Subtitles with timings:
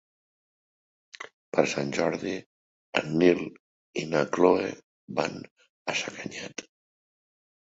[1.57, 2.33] Per Sant Jordi
[3.01, 3.43] en Nil
[4.05, 4.73] i na Cloè
[5.21, 6.67] van a Sacanyet.